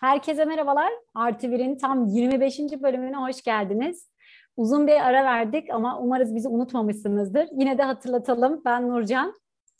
[0.00, 0.92] Herkese merhabalar.
[1.14, 2.58] Artı Bir'in tam 25.
[2.58, 4.10] bölümüne hoş geldiniz.
[4.56, 7.48] Uzun bir ara verdik ama umarız bizi unutmamışsınızdır.
[7.52, 8.62] Yine de hatırlatalım.
[8.64, 9.34] Ben Nurcan.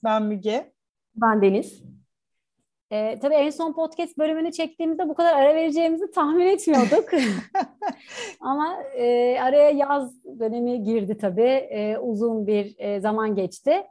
[0.05, 0.73] Ben Müge.
[1.17, 1.83] Ben Deniz.
[2.93, 7.09] Ee, tabii en son podcast bölümünü çektiğimizde bu kadar ara vereceğimizi tahmin etmiyorduk.
[8.41, 11.67] Ama e, araya yaz dönemi girdi tabii.
[11.71, 13.83] E, uzun bir e, zaman geçti.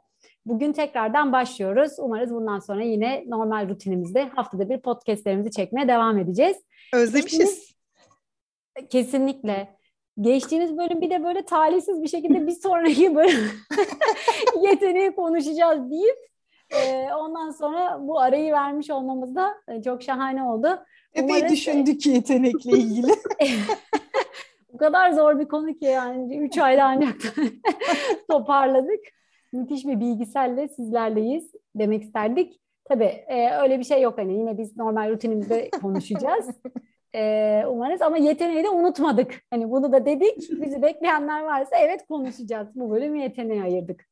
[0.46, 1.92] Bugün tekrardan başlıyoruz.
[1.98, 6.56] Umarız bundan sonra yine normal rutinimizde haftada bir podcastlerimizi çekmeye devam edeceğiz.
[6.94, 7.72] Özlemişiz.
[8.90, 9.76] Kesinlikle.
[10.20, 13.50] Geçtiğimiz bölüm bir de böyle talihsiz bir şekilde bir sonraki bölüm
[14.62, 16.31] yeteneği konuşacağız deyip
[16.76, 20.84] e, ondan sonra bu arayı vermiş olmamız da e, çok şahane oldu.
[21.14, 23.12] Epey düşündük yetenekle ilgili.
[24.72, 27.16] Bu kadar zor bir konu ki yani üç ayda ancak
[28.30, 29.00] toparladık.
[29.52, 32.60] Müthiş bir bilgiselle sizlerleyiz demek isterdik.
[32.84, 36.48] Tabii e, öyle bir şey yok hani yine biz normal rutinimizde konuşacağız.
[37.14, 39.42] e, umarız ama yeteneği de unutmadık.
[39.50, 40.36] Hani bunu da dedik.
[40.50, 42.68] Bizi bekleyenler varsa evet konuşacağız.
[42.74, 44.04] Bu bölümü yeteneğe ayırdık.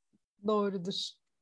[0.47, 0.95] Doğrudur.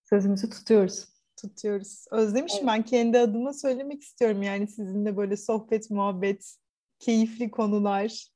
[0.05, 1.18] Sözümüzü tutuyoruz.
[1.41, 2.05] Tutuyoruz.
[2.11, 2.69] Özlemişim evet.
[2.69, 6.57] ben kendi adıma söylemek istiyorum yani sizinle böyle sohbet, muhabbet,
[6.99, 8.29] keyifli konular.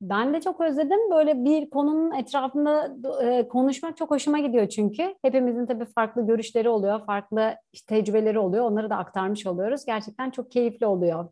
[0.00, 1.10] Ben de çok özledim.
[1.10, 5.14] Böyle bir konunun etrafında e, konuşmak çok hoşuma gidiyor çünkü.
[5.22, 8.64] Hepimizin tabii farklı görüşleri oluyor, farklı işte tecrübeleri oluyor.
[8.64, 9.84] Onları da aktarmış oluyoruz.
[9.84, 11.28] Gerçekten çok keyifli oluyor.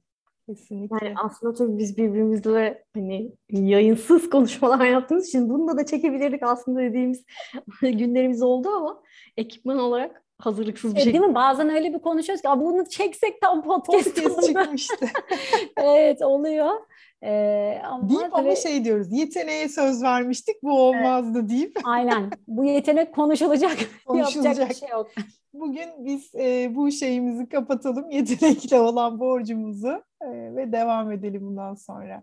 [0.48, 1.06] Kesinlikle.
[1.06, 7.24] Yani aslında tabii biz birbirimizle hani yayınsız konuşmalar yaptığımız için bunu da çekebilirdik aslında dediğimiz
[7.82, 9.02] günlerimiz oldu ama
[9.36, 11.12] ekipman olarak hazırlıksız bir şey.
[11.12, 11.34] Değil mi?
[11.34, 15.06] Bazen öyle bir konuşuyoruz ki bunu çeksek tam podcast, podcast çıkmıştı.
[15.76, 16.70] evet oluyor.
[17.22, 18.34] Ee, ama deyip tabii...
[18.34, 21.50] ama şey diyoruz yeteneğe söz vermiştik bu olmazdı evet.
[21.50, 21.78] deyip.
[21.84, 23.76] Aynen bu yetenek konuşulacak.
[24.06, 24.44] konuşulacak.
[24.44, 25.10] Yapacak bir şey yok.
[25.52, 32.22] Bugün biz e, bu şeyimizi kapatalım yetenekle olan borcumuzu e, ve devam edelim bundan sonra.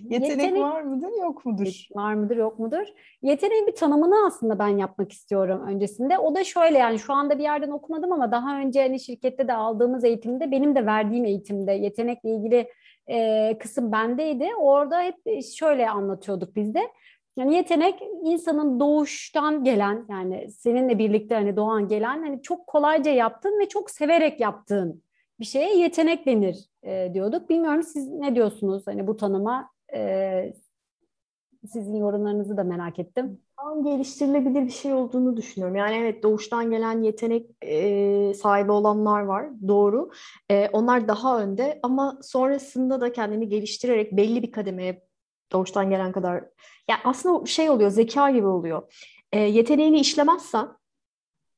[0.00, 1.86] Yetenek, Yetenek var mıdır yok mudur?
[1.94, 2.86] Var mıdır yok mudur?
[3.22, 6.18] Yeteneğin bir tanımını aslında ben yapmak istiyorum öncesinde.
[6.18, 9.52] O da şöyle yani şu anda bir yerden okumadım ama daha önce hani şirkette de
[9.52, 12.70] aldığımız eğitimde benim de verdiğim eğitimde yetenekle ilgili
[13.06, 14.48] e, kısım bendeydi.
[14.58, 16.80] Orada hep şöyle anlatıyorduk biz de.
[17.36, 23.58] Yani yetenek insanın doğuştan gelen yani seninle birlikte hani doğan gelen hani çok kolayca yaptığın
[23.58, 25.02] ve çok severek yaptığın
[25.40, 27.50] bir şeye yetenek denir e, diyorduk.
[27.50, 29.70] Bilmiyorum siz ne diyorsunuz hani bu tanıma?
[29.94, 30.52] E,
[31.72, 33.40] sizin yorumlarınızı da merak ettim.
[33.56, 35.76] Tam geliştirilebilir bir şey olduğunu düşünüyorum.
[35.76, 39.46] Yani evet doğuştan gelen yetenek e, sahibi olanlar var.
[39.68, 40.10] Doğru.
[40.50, 45.06] E, onlar daha önde ama sonrasında da kendini geliştirerek belli bir kademeye
[45.52, 46.44] doğuştan gelen kadar
[46.90, 48.94] yani aslında şey oluyor zeka gibi oluyor.
[49.32, 50.68] E, yeteneğini işlemezsen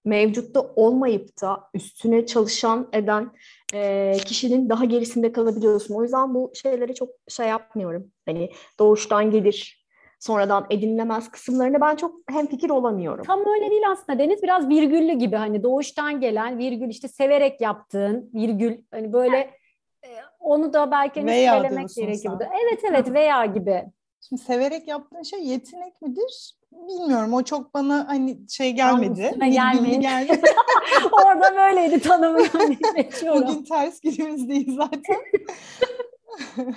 [0.08, 3.30] mevcutta olmayıp da üstüne çalışan eden
[3.74, 5.94] e, kişinin daha gerisinde kalabiliyorsun.
[5.94, 8.10] O yüzden bu şeylere çok şey yapmıyorum.
[8.26, 9.86] Hani doğuştan gelir,
[10.18, 13.24] sonradan edinilemez kısımlarını ben çok hemfikir olamıyorum.
[13.24, 18.30] Tam öyle değil aslında Deniz biraz virgüllü gibi hani doğuştan gelen virgül işte severek yaptığın
[18.34, 19.36] virgül hani böyle
[20.04, 20.08] e,
[20.40, 22.40] onu da belki hani söylemek gerekiyor.
[22.64, 23.84] Evet evet veya gibi.
[24.28, 26.57] Şimdi severek yaptığın şey yetenek midir?
[26.72, 27.32] Bilmiyorum.
[27.34, 29.34] O çok bana hani şey gelmedi.
[29.40, 30.00] Gelmeyin.
[30.00, 30.40] geldi.
[31.12, 32.38] Orada böyleydi tanımı.
[33.22, 35.16] Bugün ters günümüzdeyiz zaten.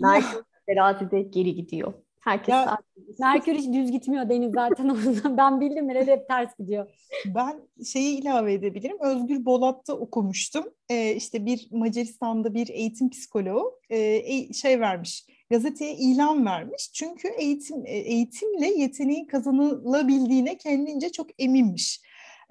[0.00, 1.94] Merkür terazide geri gidiyor.
[2.24, 2.78] Herkes ya,
[3.18, 6.86] Merkür hiç düz gitmiyor Deniz zaten o yüzden ben bildim nerede hep ters gidiyor.
[7.26, 7.60] Ben
[7.92, 8.96] şeyi ilave edebilirim.
[9.00, 10.64] Özgür Bolat'ta okumuştum.
[10.88, 16.92] Ee, işte bir Macaristan'da bir eğitim psikoloğu e, şey vermiş gazeteye ilan vermiş.
[16.92, 22.00] Çünkü eğitim e, eğitimle yeteneğin kazanılabildiğine kendince çok eminmiş.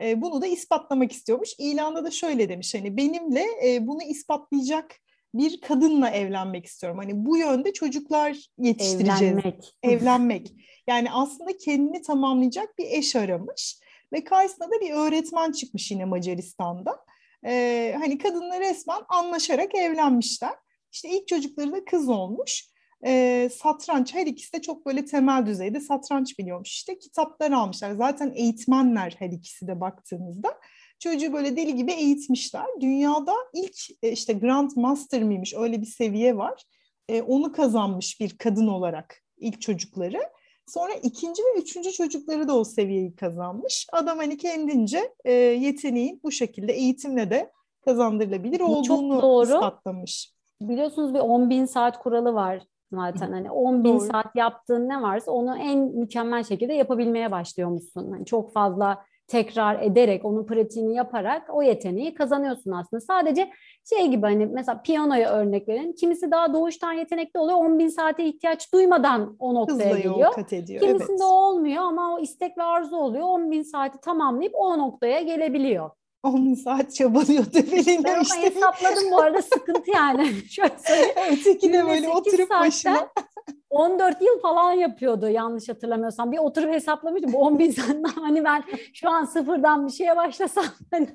[0.03, 1.49] E, bunu da ispatlamak istiyormuş.
[1.59, 4.95] İlanda da şöyle demiş hani benimle e, bunu ispatlayacak
[5.33, 6.97] bir kadınla evlenmek istiyorum.
[6.97, 9.21] Hani bu yönde çocuklar yetiştireceğiz.
[9.21, 9.73] Evlenmek.
[9.83, 10.53] Evlenmek.
[10.87, 13.79] Yani aslında kendini tamamlayacak bir eş aramış.
[14.13, 16.99] Ve karşısına da bir öğretmen çıkmış yine Macaristan'da.
[17.45, 20.53] Ee, hani kadınla resmen anlaşarak evlenmişler.
[20.91, 22.73] İşte ilk çocukları da kız olmuş
[23.05, 28.31] e, satranç her ikisi de çok böyle temel düzeyde satranç biliyormuş işte kitaplar almışlar zaten
[28.35, 30.59] eğitmenler her ikisi de baktığımızda
[30.99, 36.37] çocuğu böyle deli gibi eğitmişler dünyada ilk e, işte Grand Master miymiş öyle bir seviye
[36.37, 36.63] var
[37.09, 40.19] e, onu kazanmış bir kadın olarak ilk çocukları
[40.67, 46.31] sonra ikinci ve üçüncü çocukları da o seviyeyi kazanmış adam hani kendince e, yeteneğin bu
[46.31, 47.51] şekilde eğitimle de
[47.85, 50.33] kazandırılabilir olduğunu ispatlamış.
[50.61, 53.31] Biliyorsunuz bir 10 bin saat kuralı var zaten.
[53.31, 53.99] Hani 10 bin Doğru.
[53.99, 58.11] saat yaptığın ne varsa onu en mükemmel şekilde yapabilmeye başlıyormuşsun.
[58.11, 63.01] Hani çok fazla tekrar ederek, onun pratiğini yaparak o yeteneği kazanıyorsun aslında.
[63.01, 63.51] Sadece
[63.89, 65.93] şey gibi hani mesela piyanoya örnek verin.
[65.93, 67.57] Kimisi daha doğuştan yetenekli oluyor.
[67.57, 70.31] 10 bin saate ihtiyaç duymadan o noktaya Hızla geliyor.
[70.33, 70.81] Kat ediyor.
[70.81, 71.21] Kimisinde evet.
[71.21, 73.27] olmuyor ama o istek ve arzu oluyor.
[73.27, 75.89] 10 bin saati tamamlayıp o noktaya gelebiliyor.
[76.23, 78.41] 10 saat çabalıyor tepeliğinde ben işte.
[78.41, 80.33] hesapladım bu arada sıkıntı yani.
[80.49, 81.15] Şöyle söyleyeyim.
[81.31, 83.09] Öteki de böyle oturup başına.
[83.69, 86.31] 14 yıl falan yapıyordu yanlış hatırlamıyorsam.
[86.31, 87.33] Bir oturup hesaplamıştım.
[87.33, 90.65] Bu 10 bin senden hani ben şu an sıfırdan bir şeye başlasam.
[90.91, 91.07] Hani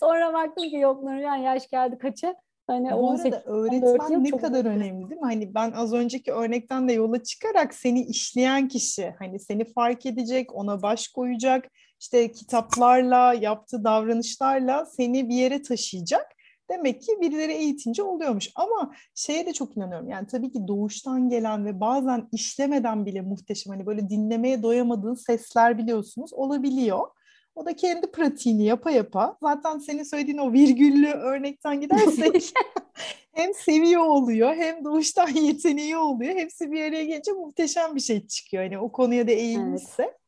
[0.00, 2.34] sonra baktım ki yok Nurcan yaş geldi kaça.
[2.66, 5.26] Hani Bu 18, arada öğretmen ne kadar önemli değil mi?
[5.26, 10.54] Hani ben az önceki örnekten de yola çıkarak seni işleyen kişi hani seni fark edecek,
[10.54, 11.68] ona baş koyacak,
[12.00, 16.26] işte kitaplarla, yaptığı davranışlarla seni bir yere taşıyacak.
[16.70, 18.50] Demek ki birileri eğitince oluyormuş.
[18.54, 20.08] Ama şeye de çok inanıyorum.
[20.08, 23.72] Yani tabii ki doğuştan gelen ve bazen işlemeden bile muhteşem.
[23.72, 27.06] Hani böyle dinlemeye doyamadığın sesler biliyorsunuz olabiliyor.
[27.54, 29.36] O da kendi pratiğini yapa yapa.
[29.42, 32.52] Zaten senin söylediğin o virgüllü örnekten gidersek
[33.32, 36.34] hem seviyor oluyor hem doğuştan yeteneği oluyor.
[36.34, 38.62] Hepsi bir araya gelince muhteşem bir şey çıkıyor.
[38.62, 40.02] Hani o konuya da eğilmişse.
[40.02, 40.19] Evet.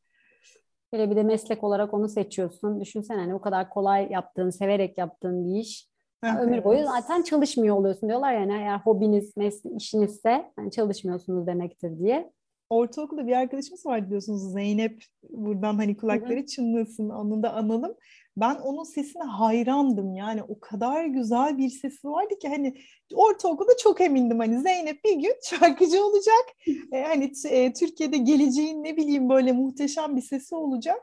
[0.93, 2.81] Böyle bir de meslek olarak onu seçiyorsun.
[2.81, 5.89] Düşünsene hani o kadar kolay yaptığın, severek yaptığın bir iş.
[6.25, 11.99] Yani ömür boyu zaten çalışmıyor oluyorsun diyorlar yani eğer hobiniz, mes- işinizse yani çalışmıyorsunuz demektir
[11.99, 12.33] diye.
[12.71, 16.47] Ortaokulda bir arkadaşımız var diyorsunuz Zeynep buradan hani kulakları Hı-hı.
[16.47, 17.95] çınlasın onu da analım.
[18.37, 22.75] Ben onun sesine hayrandım yani o kadar güzel bir sesi vardı ki hani
[23.15, 26.45] ortaokulda çok emindim hani Zeynep bir gün şarkıcı olacak.
[26.93, 31.03] ee, hani e, Türkiye'de geleceğin ne bileyim böyle muhteşem bir sesi olacak.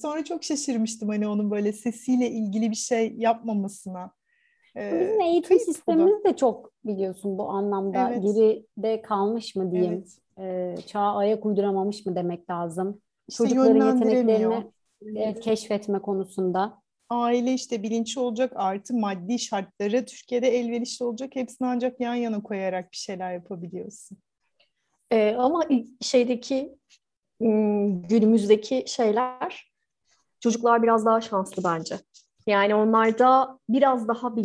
[0.00, 4.12] Sonra çok şaşırmıştım hani onun böyle sesiyle ilgili bir şey yapmamasına.
[4.76, 8.22] Bizim eğitim sistemimiz de çok biliyorsun bu anlamda evet.
[8.22, 10.04] geride kalmış mı diyeyim.
[10.38, 10.78] Evet.
[10.78, 13.00] E, çağa ayak uyduramamış mı demek lazım.
[13.28, 14.66] İşte Çocukların yeteneklerini
[15.02, 16.82] evet, keşfetme konusunda.
[17.10, 21.30] Aile işte bilinçli olacak artı maddi şartları Türkiye'de elverişli olacak.
[21.34, 24.18] Hepsini ancak yan yana koyarak bir şeyler yapabiliyorsun.
[25.10, 25.64] Ee, ama
[26.00, 26.78] şeydeki
[28.08, 29.72] günümüzdeki şeyler
[30.40, 31.98] çocuklar biraz daha şanslı bence.
[32.46, 34.36] Yani onlarda biraz daha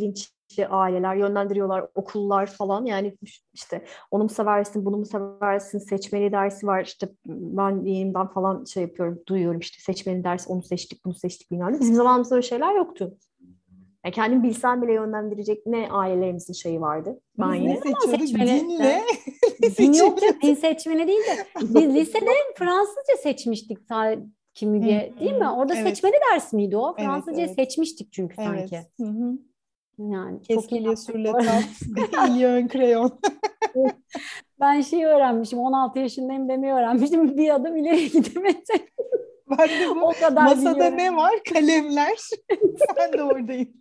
[0.52, 2.86] bilinçli aileler yönlendiriyorlar, okullar falan.
[2.86, 3.18] Yani
[3.54, 6.84] işte onu mu seversin, bunu mu seversin, seçmeli dersi var.
[6.84, 11.80] İşte ben yeğenimden falan şey yapıyorum, duyuyorum işte seçmeli ders, onu seçtik, bunu seçtik bilmem
[11.80, 13.18] Bizim zamanımızda öyle şeyler yoktu.
[14.06, 17.20] Yani kendim bilsem bile yönlendirecek ne ailelerimizin şeyi vardı.
[17.40, 18.60] Ben Biz ne seçmeli?
[18.60, 19.02] Dinle.
[19.78, 20.56] Din yok din
[21.08, 23.78] değil de biz lisede Fransızca seçmiştik
[24.54, 25.50] kimya değil mi?
[25.50, 25.88] Orada evet.
[25.88, 26.96] seçmeli ders miydi o?
[26.96, 27.70] Fransızca evet, evet.
[27.70, 28.48] seçmiştik çünkü evet.
[28.48, 28.88] sanki.
[28.98, 29.38] Hı hı.
[30.10, 31.64] Yani Keskiliye sürletat,
[32.38, 33.20] yön kreyon.
[34.60, 37.38] ben şeyi öğrenmişim, 16 yaşındayım demeyi öğrenmişim.
[37.38, 38.86] Bir adım ileri gidemedim.
[39.50, 40.98] Ben de bu o kadar masada biliyorum.
[40.98, 41.34] ne var?
[41.54, 42.18] Kalemler.
[42.98, 43.74] Sen de oradayım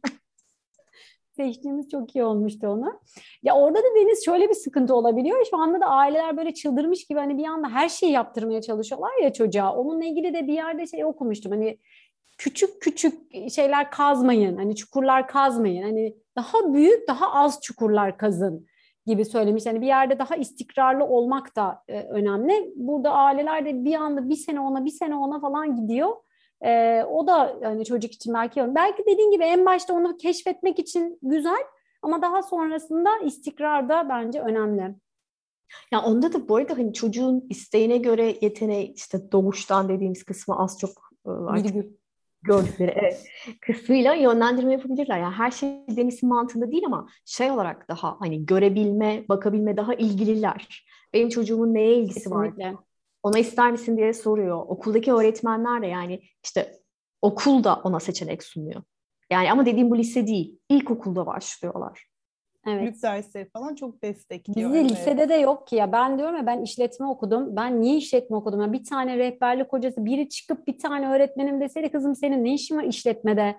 [1.40, 3.00] seçtiğimiz çok iyi olmuştu onu.
[3.42, 5.46] Ya orada da Deniz şöyle bir sıkıntı olabiliyor.
[5.50, 9.32] Şu anda da aileler böyle çıldırmış gibi hani bir anda her şeyi yaptırmaya çalışıyorlar ya
[9.32, 9.76] çocuğa.
[9.76, 11.52] Onunla ilgili de bir yerde şey okumuştum.
[11.52, 11.78] Hani
[12.40, 14.56] küçük küçük şeyler kazmayın.
[14.56, 15.82] Hani çukurlar kazmayın.
[15.82, 18.66] Hani daha büyük, daha az çukurlar kazın
[19.06, 19.66] gibi söylemiş.
[19.66, 22.72] Yani bir yerde daha istikrarlı olmak da e, önemli.
[22.76, 26.16] Burada aileler de bir anda bir sene ona, bir sene ona falan gidiyor
[26.64, 31.18] e, o da hani çocuk için belki belki dediğin gibi en başta onu keşfetmek için
[31.22, 31.64] güzel
[32.02, 34.94] ama daha sonrasında istikrar da bence önemli.
[35.92, 40.78] Ya onda da bu arada hani çocuğun isteğine göre yeteneği işte doğuştan dediğimiz kısmı az
[40.78, 40.90] çok
[41.26, 41.99] e, artık
[42.42, 43.26] gördükleri evet,
[43.60, 45.18] kısmıyla yönlendirme yapabilirler.
[45.18, 50.86] Yani her şey Deniz'in mantığında değil ama şey olarak daha hani görebilme, bakabilme daha ilgililer.
[51.14, 52.64] Benim çocuğumun neye ilgisi Kesinlikle.
[52.64, 52.74] var?
[53.22, 54.64] ona ister misin diye soruyor.
[54.68, 56.72] Okuldaki öğretmenler de yani işte
[57.22, 58.82] okul da ona seçenek sunuyor.
[59.30, 60.58] Yani ama dediğim bu lise değil.
[60.68, 62.09] İlkokulda başlıyorlar.
[62.66, 62.82] Evet.
[62.82, 64.70] Büyük dersleri falan çok destekliyor.
[64.70, 64.90] Bizi evet.
[64.90, 65.92] lisede de yok ki ya.
[65.92, 67.56] Ben diyorum ya ben işletme okudum.
[67.56, 68.60] Ben niye işletme okudum?
[68.60, 72.76] Ya bir tane rehberlik hocası biri çıkıp bir tane öğretmenim deseydi kızım senin ne işin
[72.76, 73.56] var işletmede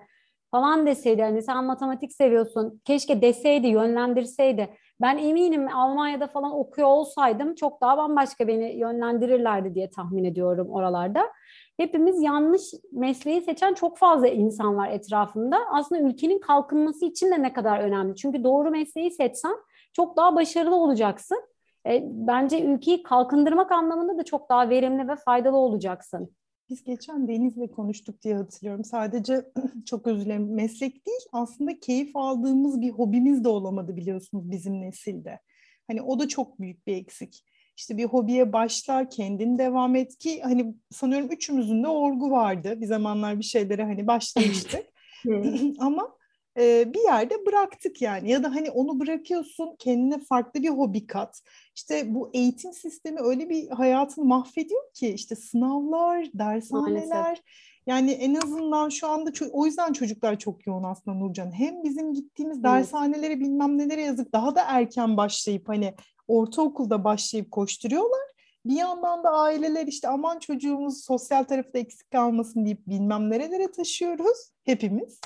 [0.50, 1.22] falan deseydi.
[1.22, 2.80] Hani sen matematik seviyorsun.
[2.84, 4.68] Keşke deseydi, yönlendirseydi.
[5.00, 11.32] Ben eminim Almanya'da falan okuyor olsaydım çok daha bambaşka beni yönlendirirlerdi diye tahmin ediyorum oralarda.
[11.76, 15.58] Hepimiz yanlış mesleği seçen çok fazla insan var etrafında.
[15.72, 18.16] Aslında ülkenin kalkınması için de ne kadar önemli.
[18.16, 19.56] Çünkü doğru mesleği seçsen
[19.92, 21.42] çok daha başarılı olacaksın.
[21.86, 26.36] E, bence ülkeyi kalkındırmak anlamında da çok daha verimli ve faydalı olacaksın.
[26.68, 28.84] Biz geçen Deniz'le konuştuk diye hatırlıyorum.
[28.84, 29.46] Sadece
[29.86, 35.40] çok özür dilerim meslek değil aslında keyif aldığımız bir hobimiz de olamadı biliyorsunuz bizim nesilde.
[35.86, 37.44] Hani o da çok büyük bir eksik.
[37.76, 42.80] işte bir hobiye başla, kendin devam et ki hani sanıyorum üçümüzün de orgu vardı.
[42.80, 44.86] Bir zamanlar bir şeylere hani başlamıştık.
[45.78, 46.16] Ama
[46.58, 51.42] e, bir yerde bıraktık yani ya da hani onu bırakıyorsun kendine farklı bir hobi kat.
[51.74, 57.44] İşte bu eğitim sistemi öyle bir hayatını mahvediyor ki işte sınavlar, dershaneler Maalesef.
[57.86, 61.58] yani en azından şu anda o yüzden çocuklar çok yoğun aslında Nurcan.
[61.58, 62.64] Hem bizim gittiğimiz evet.
[62.64, 65.94] dershanelere bilmem nelere yazık daha da erken başlayıp hani
[66.28, 68.32] ortaokulda başlayıp koşturuyorlar.
[68.64, 74.52] Bir yandan da aileler işte aman çocuğumuz sosyal tarafta eksik kalmasın deyip bilmem nerelere taşıyoruz
[74.64, 75.20] hepimiz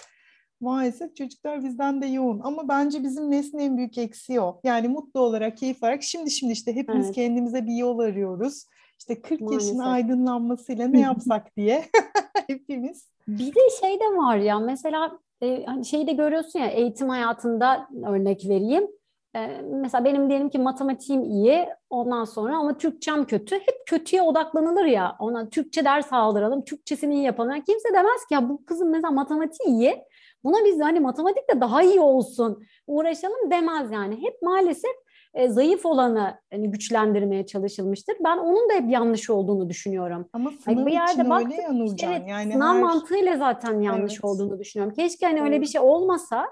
[0.61, 2.41] maalesef çocuklar bizden de yoğun.
[2.45, 4.61] Ama bence bizim neslin en büyük eksiği o.
[4.65, 7.15] Yani mutlu olarak, keyif alarak şimdi şimdi işte hepimiz evet.
[7.15, 8.65] kendimize bir yol arıyoruz.
[8.99, 9.69] İşte 40 maalesef.
[9.69, 11.85] yaşın aydınlanmasıyla ne yapsak diye
[12.47, 13.09] hepimiz.
[13.29, 17.89] Bir de şey de var ya mesela e, hani şeyi de görüyorsun ya eğitim hayatında
[18.07, 18.89] örnek vereyim.
[19.37, 23.55] E, mesela benim diyelim ki matematiğim iyi ondan sonra ama Türkçem kötü.
[23.55, 25.17] Hep kötüye odaklanılır ya.
[25.19, 27.51] Ona Türkçe ders aldıralım, Türkçesini iyi yapalım.
[27.51, 30.05] Yani kimse demez ki ya bu kızın mesela matematiği iyi
[30.47, 34.23] Buna biz hani matematikte daha iyi olsun uğraşalım demez yani.
[34.23, 34.93] Hep maalesef
[35.35, 38.17] e, zayıf olanı hani güçlendirmeye çalışılmıştır.
[38.25, 40.29] Ben onun da hep yanlış olduğunu düşünüyorum.
[40.33, 42.13] Ama sınav yani bir yerde için baktık, öyle ya Nurcan.
[42.13, 42.83] Evet, yani sınav her...
[42.83, 44.25] mantığıyla zaten yanlış evet.
[44.25, 44.95] olduğunu düşünüyorum.
[44.95, 45.49] Keşke hani evet.
[45.49, 46.47] öyle bir şey olmasa.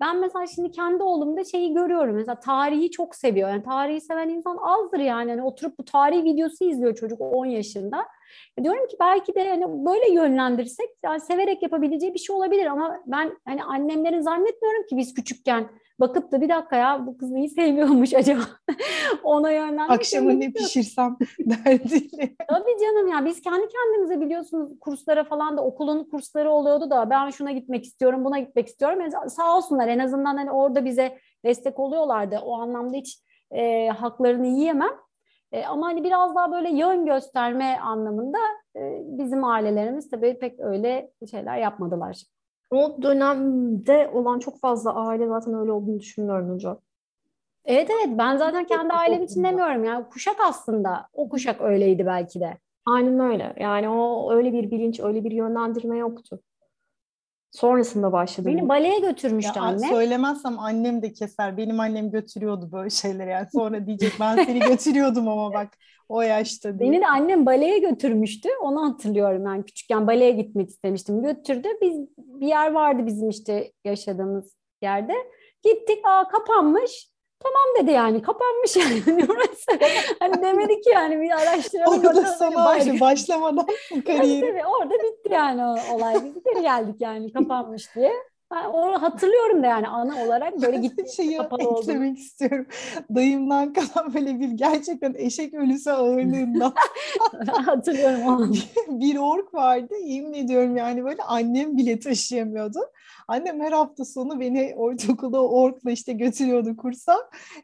[0.00, 2.14] Ben mesela şimdi kendi oğlumda şeyi görüyorum.
[2.14, 3.48] Mesela tarihi çok seviyor.
[3.48, 5.30] Yani tarihi seven insan azdır yani.
[5.30, 8.06] yani oturup bu tarih videosu izliyor çocuk 10 yaşında.
[8.62, 13.38] Diyorum ki belki de hani böyle yönlendirsek yani severek yapabileceği bir şey olabilir ama ben
[13.44, 15.70] hani annemlerin zannetmiyorum ki biz küçükken
[16.00, 18.42] bakıp da bir dakika ya bu kız neyi seviyormuş acaba
[19.22, 19.90] ona yönlendirmek.
[19.90, 22.36] Akşama ne pişirsem derdiyle.
[22.48, 27.30] Tabii canım ya biz kendi kendimize biliyorsunuz kurslara falan da okulun kursları oluyordu da ben
[27.30, 29.00] şuna gitmek istiyorum buna gitmek istiyorum.
[29.00, 32.38] Yani sağ olsunlar en azından hani orada bize destek oluyorlardı.
[32.44, 33.18] O anlamda hiç
[33.50, 34.90] e, haklarını yiyemem.
[35.52, 38.38] E, ama hani biraz daha böyle yön gösterme anlamında
[38.76, 42.22] e, bizim ailelerimiz tabii pek öyle şeyler yapmadılar.
[42.70, 46.78] O dönemde olan çok fazla aile zaten öyle olduğunu düşünmüyorum hocam.
[47.64, 52.40] Evet evet ben zaten kendi ailem için demiyorum yani kuşak aslında o kuşak öyleydi belki
[52.40, 52.58] de.
[52.86, 56.40] Aynen öyle yani o öyle bir bilinç öyle bir yönlendirme yoktu.
[57.50, 58.48] Sonrasında başladı.
[58.48, 59.88] Beni baleye götürmüştü ya, anne.
[59.88, 61.56] Söylemezsem annem de keser.
[61.56, 63.30] Benim annem götürüyordu böyle şeyleri.
[63.30, 65.68] Yani sonra diyecek ben seni götürüyordum ama bak
[66.08, 66.90] o yaşta diye.
[66.90, 68.48] Beni de annem baleye götürmüştü.
[68.62, 71.22] Onu hatırlıyorum yani küçükken baleye gitmek istemiştim.
[71.22, 71.68] Götürdü.
[71.82, 75.14] Biz bir yer vardı bizim işte yaşadığımız yerde.
[75.62, 75.98] Gittik.
[76.04, 77.09] Aa kapanmış.
[77.42, 79.84] Tamam dedi yani kapanmış yani burası.
[80.18, 82.06] hani demedi ki yani bir araştıralım.
[82.06, 83.66] Orada sana hani başlamadan
[84.06, 84.40] kariyeri.
[84.40, 86.14] tabii, orada bitti yani o olay.
[86.14, 88.12] Biz geri geldik yani kapanmış diye.
[88.50, 92.66] Ben onu hatırlıyorum da yani ana olarak böyle gitti şeyi kapalı eklemek istiyorum.
[93.14, 96.72] Dayımdan kalan böyle bir gerçekten eşek ölüsü ağırlığından.
[97.66, 98.52] hatırlıyorum onu.
[99.00, 102.78] bir ork vardı yemin ediyorum yani böyle annem bile taşıyamıyordu.
[103.28, 107.16] Annem her hafta sonu beni ortaokulda orkla işte götürüyordu kursa.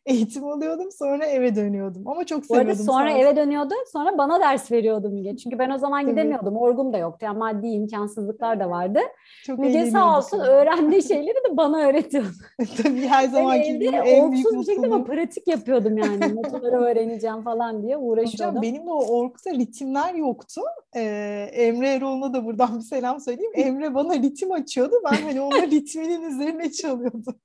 [0.07, 2.09] Eğitim alıyordum sonra eve dönüyordum.
[2.09, 2.69] Ama çok seviyordum.
[2.69, 5.37] Bu arada sonra eve dönüyordu sonra bana ders veriyordu Müge.
[5.37, 6.57] Çünkü ben o zaman gidemiyordum.
[6.57, 7.27] Orgum da yoktu.
[7.27, 9.01] Yani maddi imkansızlıklar da vardı.
[9.47, 10.39] Çok Müge sağ olsun
[10.77, 12.29] öğrendiği şeyleri de bana öğretiyordu.
[12.83, 16.37] Tabii her zamanki gibi en büyük bir şekilde ama pratik yapıyordum yani.
[16.37, 18.57] Notaları öğreneceğim falan diye uğraşıyordum.
[18.57, 20.61] Hocam benim de o orkta ritimler yoktu.
[20.97, 23.53] Ee, Emre Erol'una da buradan bir selam söyleyeyim.
[23.55, 24.95] Emre bana ritim açıyordu.
[25.05, 27.37] Ben hani onu ritminin üzerine çalıyordum.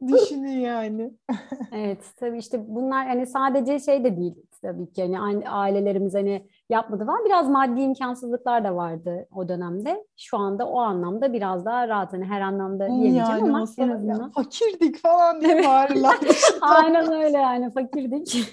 [0.08, 1.10] Düşünün yani.
[1.72, 7.06] evet tabii işte bunlar hani sadece şey de değil tabii ki hani ailelerimiz hani yapmadı
[7.06, 10.06] falan biraz maddi imkansızlıklar da vardı o dönemde.
[10.16, 14.20] Şu anda o anlamda biraz daha rahat hani her anlamda diyemeyeceğim yani ama en azından.
[14.20, 16.18] Ya, fakirdik falan diye bağırırlar.
[16.60, 18.52] Aynen öyle yani fakirdik.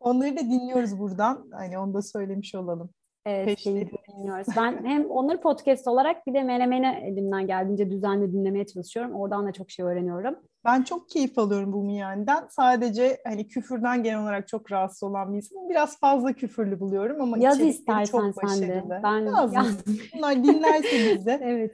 [0.00, 1.48] Onları da dinliyoruz buradan.
[1.52, 2.90] Hani onu da söylemiş olalım.
[3.26, 4.46] Evet, dinliyoruz.
[4.56, 9.14] Ben hem onları podcast olarak bir de Menemen'i elimden geldiğince düzenli dinlemeye çalışıyorum.
[9.14, 10.36] Oradan da çok şey öğreniyorum.
[10.64, 12.46] Ben çok keyif alıyorum bu miyaniden.
[12.50, 15.68] Sadece hani küfürden genel olarak çok rahatsız olan bir insanım.
[15.68, 18.84] Biraz fazla küfürlü buluyorum ama Yaz istersen çok sen de.
[19.02, 19.78] Ben yazdım.
[20.16, 21.40] Bunlar dinlerse bize.
[21.42, 21.72] evet.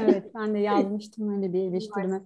[0.00, 2.20] Evet ben de yazmıştım öyle bir eleştirme.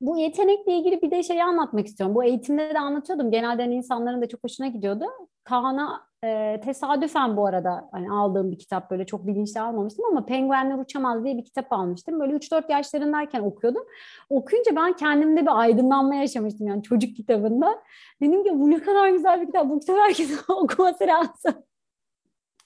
[0.00, 2.14] Bu yetenekle ilgili bir de şeyi anlatmak istiyorum.
[2.14, 3.30] Bu eğitimde de anlatıyordum.
[3.30, 5.04] Genelde hani insanların da çok hoşuna gidiyordu.
[5.44, 10.78] Kaan'a e, tesadüfen bu arada hani aldığım bir kitap böyle çok bilinçli almamıştım ama Penguenler
[10.78, 12.20] Uçamaz diye bir kitap almıştım.
[12.20, 13.84] Böyle 3-4 yaşlarındayken okuyordum.
[14.30, 17.82] Okuyunca ben kendimde bir aydınlanma yaşamıştım yani çocuk kitabında.
[18.20, 19.68] Dedim ki bu ne kadar güzel bir kitap.
[19.68, 21.62] Bu kitabı herkesin okuması lazım.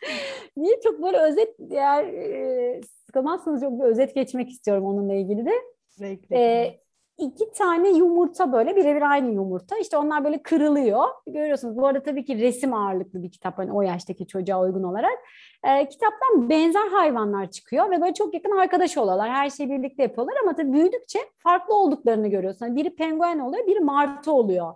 [0.57, 5.53] Niye çok böyle özet eğer e, sıkılmazsanız çok bir özet geçmek istiyorum onunla ilgili de.
[5.91, 6.37] Zevkli.
[6.37, 6.81] E,
[7.19, 9.79] iki tane yumurta böyle birebir aynı yumurta.
[9.79, 11.05] İşte onlar böyle kırılıyor.
[11.27, 11.77] Görüyorsunuz.
[11.77, 15.19] Bu arada tabii ki resim ağırlıklı bir kitap hani o yaştaki çocuğa uygun olarak.
[15.65, 19.31] E, kitaptan benzer hayvanlar çıkıyor ve böyle çok yakın arkadaş oluyorlar.
[19.31, 22.67] Her şeyi birlikte yapıyorlar ama tabii büyüdükçe farklı olduklarını görüyorsun.
[22.67, 24.75] Yani biri penguen oluyor, biri martı oluyor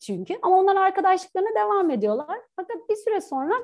[0.00, 0.34] çünkü.
[0.42, 2.38] Ama onlar arkadaşlıklarına devam ediyorlar.
[2.56, 3.54] Fakat bir süre sonra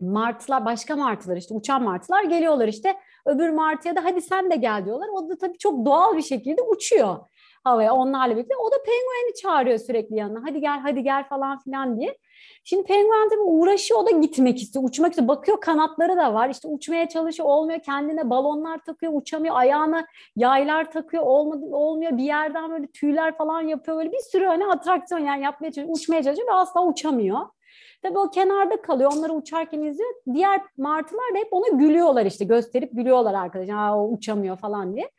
[0.00, 2.96] martılar, başka martılar işte uçan martılar geliyorlar işte.
[3.26, 5.08] Öbür martıya da hadi sen de gel diyorlar.
[5.08, 7.16] O da tabii çok doğal bir şekilde uçuyor
[7.64, 8.56] havaya onlarla birlikte.
[8.56, 10.42] O da pengueni çağırıyor sürekli yanına.
[10.46, 12.18] Hadi gel hadi gel falan filan diye.
[12.64, 15.28] Şimdi penguen tabii uğraşıyor o da gitmek istiyor, uçmak istiyor.
[15.28, 16.48] Bakıyor kanatları da var.
[16.48, 17.80] İşte uçmaya çalışıyor olmuyor.
[17.80, 19.56] Kendine balonlar takıyor, uçamıyor.
[19.56, 22.16] Ayağına yaylar takıyor, olmadı, olmuyor.
[22.16, 23.96] Bir yerden böyle tüyler falan yapıyor.
[23.98, 27.38] Böyle bir sürü hani atraksiyon yani yapmaya çalışıyor, uçmaya çalışıyor ve asla uçamıyor.
[28.02, 29.12] Tabii o kenarda kalıyor.
[29.16, 30.14] Onları uçarken izliyor.
[30.34, 32.44] Diğer martılar da hep ona gülüyorlar işte.
[32.44, 33.76] Gösterip gülüyorlar arkadaşlar.
[33.76, 35.10] Ha o uçamıyor falan diye.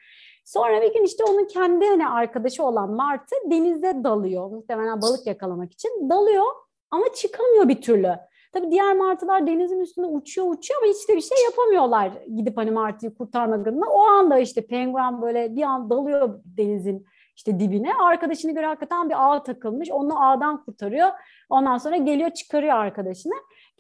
[0.44, 4.50] Sonra bir gün işte onun kendi hani arkadaşı olan Martı denize dalıyor.
[4.50, 6.10] Muhtemelen balık yakalamak için.
[6.10, 6.46] Dalıyor
[6.92, 8.16] ama çıkamıyor bir türlü.
[8.54, 12.72] Tabii diğer martılar denizin üstünde uçuyor uçuyor ama hiç de bir şey yapamıyorlar gidip hani
[12.72, 13.86] martıyı kurtarmak adına.
[13.90, 17.94] O anda işte penguen böyle bir an dalıyor denizin işte dibine.
[17.94, 19.92] Arkadaşını göre hakikaten bir ağ takılmış.
[19.92, 21.10] Onu ağdan kurtarıyor.
[21.50, 23.34] Ondan sonra geliyor çıkarıyor arkadaşını.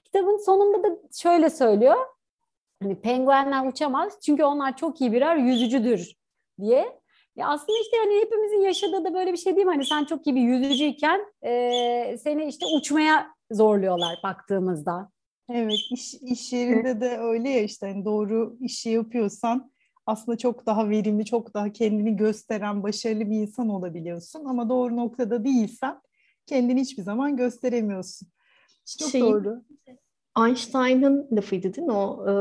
[0.04, 1.96] Kitabın sonunda da şöyle söylüyor.
[2.82, 6.23] Hani penguenler uçamaz çünkü onlar çok iyi birer yüzücüdür
[6.64, 7.00] diye.
[7.36, 9.74] Ya aslında işte hani hepimizin yaşadığı da böyle bir şey değil mi?
[9.74, 15.10] Hani sen çok iyi bir yüzücüyken e, seni işte uçmaya zorluyorlar baktığımızda.
[15.50, 19.72] Evet iş, iş yerinde de öyle ya işte hani doğru işi yapıyorsan
[20.06, 25.46] aslında çok daha verimli, çok daha kendini gösteren başarılı bir insan olabiliyorsun ama doğru noktada
[25.46, 26.02] değilsen
[26.46, 28.28] kendini hiçbir zaman gösteremiyorsun.
[29.00, 29.64] Çok şey, doğru.
[30.38, 32.30] Einstein'ın lafıydı değil mi o?
[32.30, 32.34] E,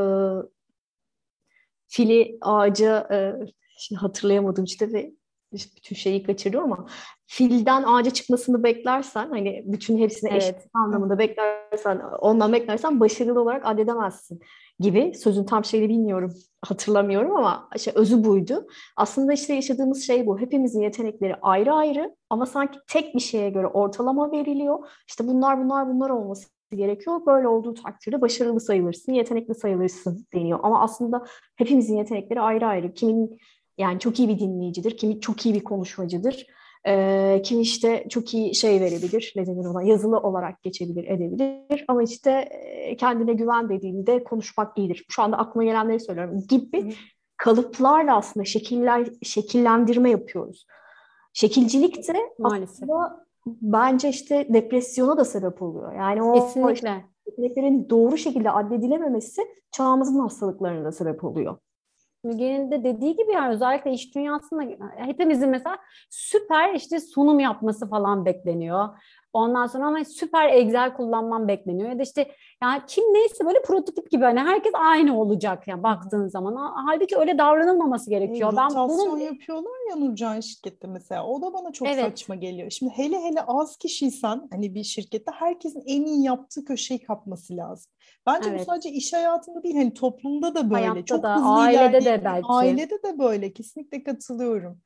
[1.86, 3.46] fili ağaca e,
[3.78, 5.12] şimdi hatırlayamadım işte ve
[5.52, 6.86] bütün şeyi kaçırdım ama
[7.26, 10.42] filden ağaca çıkmasını beklersen hani bütün hepsini evet.
[10.42, 14.40] eşit anlamında beklersen ondan beklersen başarılı olarak addedemezsin
[14.78, 18.66] gibi sözün tam şeyini bilmiyorum hatırlamıyorum ama işte özü buydu.
[18.96, 20.38] Aslında işte yaşadığımız şey bu.
[20.38, 24.78] Hepimizin yetenekleri ayrı ayrı ama sanki tek bir şeye göre ortalama veriliyor.
[25.08, 27.26] İşte bunlar bunlar bunlar olması gerekiyor.
[27.26, 30.60] Böyle olduğu takdirde başarılı sayılırsın, yetenekli sayılırsın deniyor.
[30.62, 31.24] Ama aslında
[31.56, 32.94] hepimizin yetenekleri ayrı ayrı.
[32.94, 33.38] Kimin
[33.78, 36.46] yani çok iyi bir dinleyicidir, kimi çok iyi bir konuşmacıdır.
[36.86, 41.84] E, kim işte çok iyi şey verebilir, ne denir ona, yazılı olarak geçebilir, edebilir.
[41.88, 42.48] Ama işte
[42.98, 45.04] kendine güven dediğinde konuşmak iyidir.
[45.08, 46.94] Şu anda aklıma gelenleri söylüyorum gibi
[47.36, 50.66] kalıplarla aslında şekiller, şekillendirme yapıyoruz.
[51.32, 52.82] Şekilcilik de Maalesef.
[52.82, 55.92] aslında bence işte depresyona da sebep oluyor.
[55.94, 57.04] Yani o, Kesinlikle.
[57.26, 61.56] yeteneklerin doğru şekilde addedilememesi çağımızın hastalıklarına da sebep oluyor.
[62.24, 64.62] Müge'nin de dediği gibi yani özellikle iş dünyasında
[64.96, 65.78] hepimizin mesela
[66.10, 68.88] süper işte sunum yapması falan bekleniyor.
[69.32, 71.88] Ondan sonra ama süper Excel kullanmam bekleniyor.
[71.90, 72.30] Ya da işte
[72.62, 76.72] yani kim neyse böyle prototip gibi hani herkes aynı olacak yani baktığın zaman.
[76.86, 78.52] Halbuki öyle davranılmaması gerekiyor.
[78.52, 81.26] E, ben bunun yapıyorlar ya Nurcan şirkette mesela.
[81.26, 82.04] O da bana çok evet.
[82.04, 82.70] saçma geliyor.
[82.70, 87.92] Şimdi hele hele az kişiysen hani bir şirkette herkesin en iyi yaptığı köşeyi kapması lazım.
[88.26, 88.60] Bence evet.
[88.60, 90.80] bu sadece iş hayatında değil hani toplumda da böyle.
[90.80, 92.46] Hayatta çok da, hızlı ailede de belki.
[92.48, 93.52] Ailede de böyle.
[93.52, 94.80] Kesinlikle katılıyorum.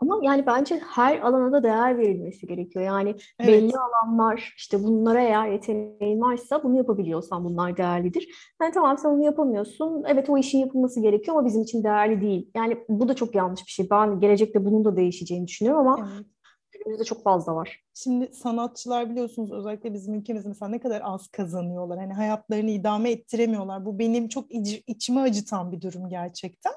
[0.00, 2.84] Ama yani bence her alana da değer verilmesi gerekiyor.
[2.84, 3.48] Yani evet.
[3.48, 8.52] belli alanlar işte bunlara eğer yeteneğin varsa bunu yapabiliyorsan bunlar değerlidir.
[8.62, 10.04] Yani tamam sen onu yapamıyorsun.
[10.06, 12.50] Evet o işin yapılması gerekiyor ama bizim için değerli değil.
[12.56, 13.90] Yani bu da çok yanlış bir şey.
[13.90, 16.26] Ben gelecekte bunun da değişeceğini düşünüyorum ama evet.
[16.72, 17.80] günümüzde çok fazla var.
[17.94, 21.98] Şimdi sanatçılar biliyorsunuz özellikle bizim ülkemizde mesela ne kadar az kazanıyorlar.
[21.98, 23.86] Hani hayatlarını idame ettiremiyorlar.
[23.86, 26.72] Bu benim çok iç, içime acıtan bir durum gerçekten.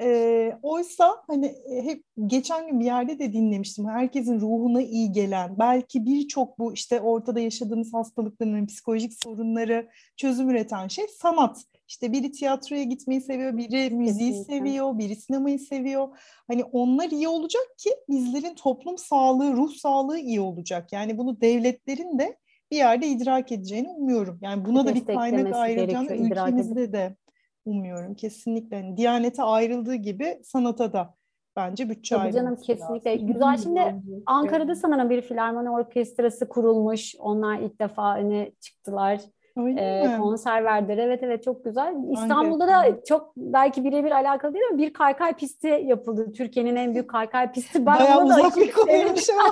[0.00, 3.88] E, oysa hani hep geçen gün bir yerde de dinlemiştim.
[3.88, 10.88] Herkesin ruhuna iyi gelen, belki birçok bu işte ortada yaşadığımız hastalıkların, psikolojik sorunları çözüm üreten
[10.88, 11.64] şey sanat.
[11.88, 14.58] İşte biri tiyatroya gitmeyi seviyor, biri müziği Kesinlikle.
[14.58, 16.08] seviyor, biri sinemayı seviyor.
[16.48, 20.92] Hani onlar iyi olacak ki bizlerin toplum sağlığı, ruh sağlığı iyi olacak.
[20.92, 22.36] Yani bunu devletlerin de
[22.70, 24.38] bir yerde idrak edeceğini umuyorum.
[24.42, 27.16] Yani buna da bir kaynak ayrılacağını ülkemizde de
[27.64, 28.76] umuyorum kesinlikle.
[28.76, 31.14] Yani Diyanete ayrıldığı gibi sanata da
[31.56, 33.12] bence bütçe Tabii canım kesinlikle.
[33.12, 33.26] Lazım.
[33.26, 37.14] Güzel şimdi Ankara'da sanırım bir filarmoni orkestrası kurulmuş.
[37.18, 39.20] Onlar ilk defa hani çıktılar
[39.56, 40.98] e, konser verdiler.
[40.98, 41.94] Evet evet çok güzel.
[42.12, 46.32] İstanbul'da da çok belki birebir alakalı değil ama bir kaykay pisti yapıldı.
[46.32, 47.86] Türkiye'nin en büyük kaykay pisti.
[47.86, 49.42] Ben Bayağı uzak bir konuymuş ama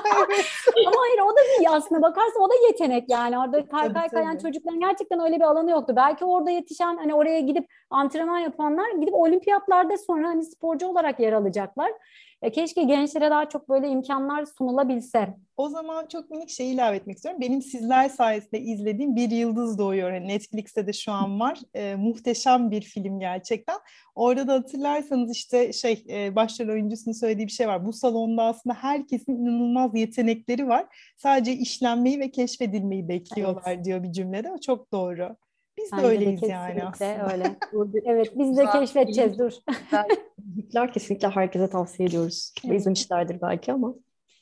[0.87, 3.39] Ama hayır o da bir aslında bakarsan o da yetenek yani.
[3.39, 5.93] Orada kaykay kayan çocukların gerçekten öyle bir alanı yoktu.
[5.97, 11.33] Belki orada yetişen hani oraya gidip antrenman yapanlar gidip olimpiyatlarda sonra hani sporcu olarak yer
[11.33, 11.93] alacaklar.
[12.43, 15.37] E, keşke gençlere daha çok böyle imkanlar sunulabilse.
[15.57, 17.41] O zaman çok minik şey ilave etmek istiyorum.
[17.41, 20.13] Benim sizler sayesinde izlediğim Bir Yıldız Doğuyor.
[20.13, 21.59] Yani Netflix'te de şu an var.
[21.75, 23.77] E, muhteşem bir film gerçekten.
[24.15, 27.87] Orada da hatırlarsanız işte şey e, başrol oyuncusunun söylediği bir şey var.
[27.87, 30.87] Bu salonda aslında herkesin inanılmaz yetenekleri var.
[31.17, 33.85] Sadece işlenmeyi ve keşfedilmeyi bekliyorlar evet.
[33.85, 34.51] diyor bir cümlede.
[34.53, 35.37] O çok doğru.
[35.79, 37.33] Biz Bence de öyleyiz de yani aslında.
[37.33, 37.57] öyle.
[38.05, 39.53] evet biz de keşfedeceğiz dur.
[40.57, 42.55] Hitler kesinlikle herkese tavsiye ediyoruz.
[42.67, 42.81] Evet.
[42.81, 43.95] İzlemişlerdir belki ama.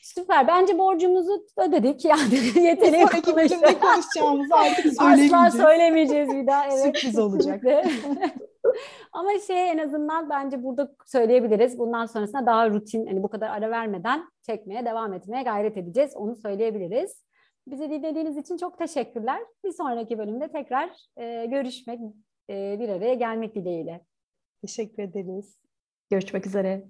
[0.03, 0.49] Süper.
[0.49, 2.05] Bence borcumuzu ödedik.
[2.11, 2.35] Yani
[2.67, 5.35] yeteneği Sonraki bölümde konuşacağımızı artık söylemeyeceğiz.
[5.35, 6.65] Asla söylemeyeceğiz bir daha.
[6.71, 6.79] Evet.
[6.83, 7.65] Sürpriz olacak.
[9.13, 11.79] Ama şey en azından bence burada söyleyebiliriz.
[11.79, 16.17] Bundan sonrasında daha rutin, hani bu kadar ara vermeden çekmeye devam etmeye gayret edeceğiz.
[16.17, 17.25] Onu söyleyebiliriz.
[17.67, 19.41] Bizi dinlediğiniz için çok teşekkürler.
[19.65, 22.01] Bir sonraki bölümde tekrar e, görüşmek,
[22.51, 24.01] e, bir araya gelmek dileğiyle.
[24.63, 25.61] Teşekkür ederiz.
[26.11, 26.85] Görüşmek üzere.